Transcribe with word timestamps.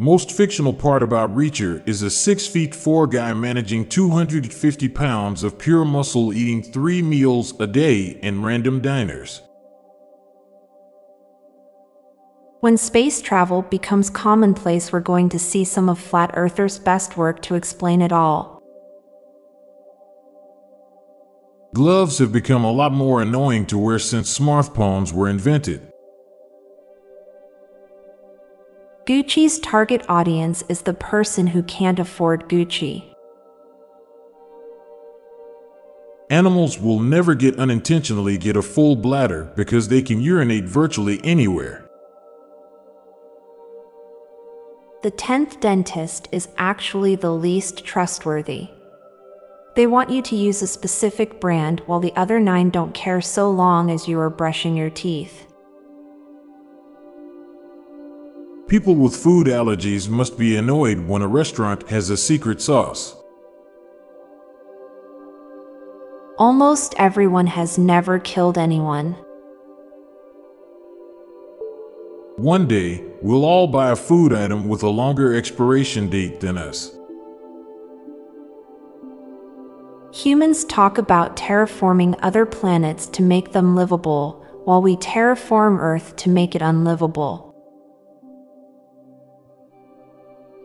Most 0.00 0.32
fictional 0.32 0.72
part 0.72 1.02
about 1.02 1.36
Reacher 1.36 1.86
is 1.86 2.00
a 2.00 2.08
6 2.08 2.46
feet 2.46 2.74
4 2.74 3.06
guy 3.06 3.34
managing 3.34 3.86
250 3.86 4.88
pounds 4.88 5.44
of 5.44 5.58
pure 5.58 5.84
muscle 5.84 6.32
eating 6.32 6.62
three 6.62 7.02
meals 7.02 7.52
a 7.60 7.66
day 7.66 8.18
in 8.22 8.42
random 8.42 8.80
diners. 8.80 9.42
When 12.60 12.78
space 12.78 13.20
travel 13.20 13.60
becomes 13.60 14.08
commonplace, 14.08 14.90
we're 14.90 15.00
going 15.00 15.28
to 15.28 15.38
see 15.38 15.64
some 15.64 15.90
of 15.90 15.98
Flat 15.98 16.30
Earthers' 16.32 16.78
best 16.78 17.18
work 17.18 17.42
to 17.42 17.54
explain 17.54 18.00
it 18.00 18.10
all. 18.10 18.62
Gloves 21.74 22.16
have 22.20 22.32
become 22.32 22.64
a 22.64 22.72
lot 22.72 22.92
more 22.92 23.20
annoying 23.20 23.66
to 23.66 23.76
wear 23.76 23.98
since 23.98 24.38
smartphones 24.38 25.12
were 25.12 25.28
invented. 25.28 25.89
Gucci's 29.10 29.58
target 29.58 30.04
audience 30.08 30.62
is 30.68 30.82
the 30.82 30.94
person 30.94 31.48
who 31.48 31.64
can't 31.64 31.98
afford 31.98 32.48
Gucci. 32.48 33.12
Animals 36.30 36.78
will 36.78 37.00
never 37.00 37.34
get 37.34 37.58
unintentionally 37.58 38.38
get 38.38 38.56
a 38.56 38.62
full 38.62 38.94
bladder 38.94 39.52
because 39.56 39.88
they 39.88 40.00
can 40.00 40.20
urinate 40.20 40.62
virtually 40.62 41.20
anywhere. 41.24 41.90
The 45.02 45.10
10th 45.10 45.58
dentist 45.58 46.28
is 46.30 46.46
actually 46.56 47.16
the 47.16 47.32
least 47.32 47.84
trustworthy. 47.84 48.68
They 49.74 49.88
want 49.88 50.10
you 50.10 50.22
to 50.22 50.36
use 50.36 50.62
a 50.62 50.68
specific 50.68 51.40
brand 51.40 51.80
while 51.86 51.98
the 51.98 52.14
other 52.14 52.38
nine 52.38 52.70
don't 52.70 52.94
care 52.94 53.20
so 53.20 53.50
long 53.50 53.90
as 53.90 54.06
you 54.06 54.20
are 54.20 54.30
brushing 54.30 54.76
your 54.76 54.90
teeth. 54.90 55.49
People 58.70 58.94
with 58.94 59.16
food 59.16 59.48
allergies 59.48 60.08
must 60.08 60.38
be 60.38 60.56
annoyed 60.56 61.00
when 61.00 61.22
a 61.22 61.26
restaurant 61.26 61.88
has 61.88 62.08
a 62.08 62.16
secret 62.16 62.62
sauce. 62.62 63.16
Almost 66.38 66.94
everyone 66.96 67.48
has 67.48 67.78
never 67.78 68.20
killed 68.20 68.56
anyone. 68.56 69.16
One 72.36 72.68
day, 72.68 73.02
we'll 73.20 73.44
all 73.44 73.66
buy 73.66 73.90
a 73.90 73.96
food 73.96 74.32
item 74.32 74.68
with 74.68 74.84
a 74.84 74.88
longer 74.88 75.34
expiration 75.34 76.08
date 76.08 76.38
than 76.38 76.56
us. 76.56 76.96
Humans 80.14 80.64
talk 80.66 80.96
about 80.96 81.36
terraforming 81.36 82.16
other 82.22 82.46
planets 82.46 83.08
to 83.08 83.22
make 83.24 83.50
them 83.50 83.74
livable, 83.74 84.46
while 84.64 84.80
we 84.80 84.96
terraform 84.96 85.80
Earth 85.80 86.14
to 86.18 86.30
make 86.30 86.54
it 86.54 86.62
unlivable. 86.62 87.49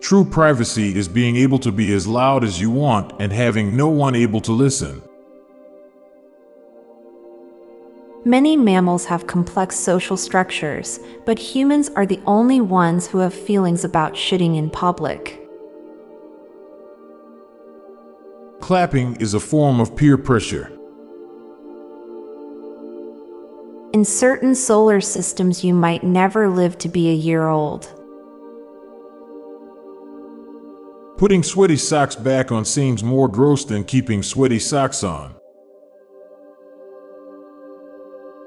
True 0.06 0.24
privacy 0.24 0.96
is 0.96 1.08
being 1.08 1.36
able 1.36 1.58
to 1.58 1.72
be 1.72 1.92
as 1.92 2.06
loud 2.06 2.44
as 2.44 2.62
you 2.62 2.70
want 2.70 3.14
and 3.20 3.34
having 3.34 3.76
no 3.76 3.88
one 3.88 4.14
able 4.14 4.40
to 4.42 4.52
listen. 4.52 5.02
Many 8.24 8.56
mammals 8.56 9.06
have 9.06 9.26
complex 9.26 9.76
social 9.76 10.16
structures, 10.16 11.00
but 11.26 11.40
humans 11.40 11.90
are 11.96 12.06
the 12.06 12.20
only 12.28 12.62
ones 12.62 13.08
who 13.08 13.18
have 13.18 13.34
feelings 13.34 13.84
about 13.84 14.14
shitting 14.14 14.56
in 14.56 14.70
public. 14.70 15.44
Clapping 18.60 19.16
is 19.16 19.34
a 19.34 19.40
form 19.40 19.80
of 19.80 19.96
peer 19.96 20.20
pressure. 20.20 20.72
In 23.92 24.06
certain 24.06 24.54
solar 24.54 25.02
systems, 25.02 25.64
you 25.64 25.74
might 25.74 26.04
never 26.04 26.48
live 26.48 26.78
to 26.78 26.90
be 26.90 27.10
a 27.10 27.16
year 27.16 27.48
old. 27.48 27.90
Putting 31.18 31.44
sweaty 31.44 31.78
socks 31.78 32.14
back 32.14 32.52
on 32.52 32.66
seems 32.66 33.02
more 33.02 33.30
gross 33.30 33.64
than 33.64 33.86
keeping 33.86 34.22
sweaty 34.22 34.60
socks 34.60 35.02
on. 35.02 35.34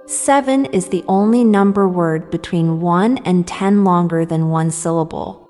Seven 0.05 0.67
is 0.67 0.89
the 0.89 1.03
only 1.09 1.45
number 1.45 1.89
word 1.89 2.31
between 2.31 2.81
1 2.81 3.19
and 3.19 3.47
10 3.47 3.84
longer 3.84 4.27
than 4.27 4.51
one 4.51 4.71
syllable. 4.71 5.49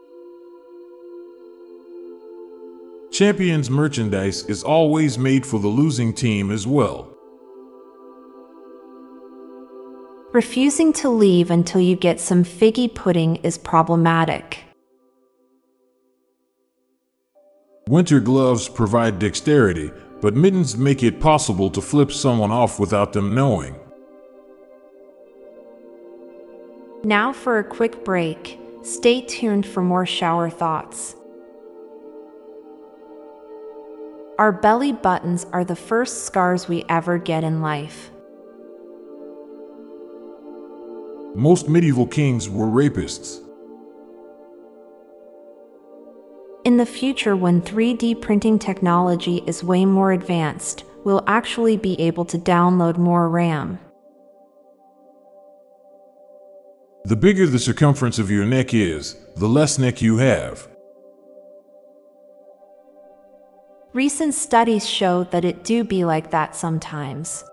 Champions 3.10 3.68
merchandise 3.68 4.44
is 4.44 4.62
always 4.62 5.18
made 5.18 5.44
for 5.44 5.58
the 5.58 5.66
losing 5.66 6.12
team 6.12 6.52
as 6.52 6.68
well. 6.68 7.12
Refusing 10.32 10.92
to 10.92 11.08
leave 11.08 11.50
until 11.50 11.80
you 11.80 11.96
get 11.96 12.20
some 12.20 12.44
figgy 12.44 12.94
pudding 12.94 13.36
is 13.36 13.58
problematic. 13.58 14.67
Winter 17.88 18.20
gloves 18.20 18.68
provide 18.68 19.18
dexterity, 19.18 19.90
but 20.20 20.34
mittens 20.34 20.76
make 20.76 21.02
it 21.02 21.20
possible 21.20 21.70
to 21.70 21.80
flip 21.80 22.12
someone 22.12 22.50
off 22.50 22.78
without 22.78 23.14
them 23.14 23.34
knowing. 23.34 23.74
Now 27.02 27.32
for 27.32 27.58
a 27.58 27.64
quick 27.64 28.04
break. 28.04 28.60
Stay 28.82 29.22
tuned 29.22 29.64
for 29.64 29.82
more 29.82 30.04
shower 30.04 30.50
thoughts. 30.50 31.16
Our 34.38 34.52
belly 34.52 34.92
buttons 34.92 35.46
are 35.54 35.64
the 35.64 35.74
first 35.74 36.24
scars 36.24 36.68
we 36.68 36.84
ever 36.90 37.16
get 37.16 37.42
in 37.42 37.62
life. 37.62 38.10
Most 41.34 41.70
medieval 41.70 42.06
kings 42.06 42.50
were 42.50 42.66
rapists. 42.66 43.47
In 46.64 46.76
the 46.76 46.86
future, 46.86 47.36
when 47.36 47.62
3D 47.62 48.20
printing 48.20 48.58
technology 48.58 49.42
is 49.46 49.64
way 49.64 49.84
more 49.84 50.12
advanced, 50.12 50.84
we'll 51.04 51.24
actually 51.26 51.76
be 51.76 51.98
able 52.00 52.24
to 52.26 52.38
download 52.38 52.98
more 52.98 53.28
RAM. 53.28 53.78
The 57.04 57.16
bigger 57.16 57.46
the 57.46 57.58
circumference 57.58 58.18
of 58.18 58.30
your 58.30 58.44
neck 58.44 58.74
is, 58.74 59.16
the 59.36 59.48
less 59.48 59.78
neck 59.78 60.02
you 60.02 60.18
have. 60.18 60.68
Recent 63.94 64.34
studies 64.34 64.86
show 64.86 65.24
that 65.24 65.44
it 65.44 65.64
do 65.64 65.84
be 65.84 66.04
like 66.04 66.30
that 66.32 66.54
sometimes. 66.54 67.44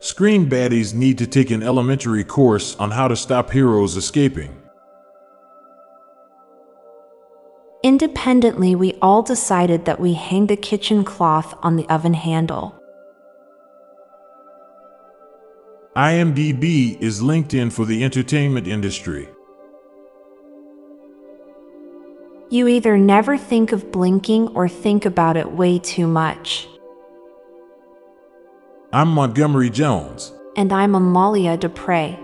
Screen 0.00 0.50
baddies 0.50 0.92
need 0.92 1.16
to 1.16 1.26
take 1.26 1.50
an 1.50 1.62
elementary 1.62 2.24
course 2.24 2.76
on 2.76 2.90
how 2.90 3.08
to 3.08 3.16
stop 3.16 3.50
heroes 3.50 3.96
escaping. 3.96 4.63
Independently, 7.84 8.74
we 8.74 8.94
all 9.02 9.22
decided 9.22 9.84
that 9.84 10.00
we 10.00 10.14
hang 10.14 10.46
the 10.46 10.56
kitchen 10.56 11.04
cloth 11.04 11.54
on 11.62 11.76
the 11.76 11.86
oven 11.90 12.14
handle. 12.14 12.74
IMDb 15.94 16.98
is 16.98 17.20
LinkedIn 17.20 17.70
for 17.70 17.84
the 17.84 18.02
entertainment 18.02 18.66
industry. 18.66 19.28
You 22.48 22.68
either 22.68 22.96
never 22.96 23.36
think 23.36 23.70
of 23.70 23.92
blinking 23.92 24.48
or 24.54 24.66
think 24.66 25.04
about 25.04 25.36
it 25.36 25.52
way 25.52 25.78
too 25.78 26.06
much. 26.06 26.66
I'm 28.94 29.08
Montgomery 29.08 29.68
Jones. 29.68 30.32
And 30.56 30.72
I'm 30.72 30.94
Amalia 30.94 31.58
Dupre. 31.58 32.23